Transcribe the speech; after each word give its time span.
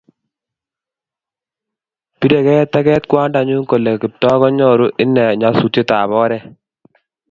biregei 2.19 2.69
teket 2.73 3.03
kwandanyu 3.09 3.57
kole 3.69 3.91
Kiptooo 4.01 4.37
konyoru 4.41 4.85
inen 5.03 5.31
nyosutiekab 5.39 6.09
oret 6.23 6.45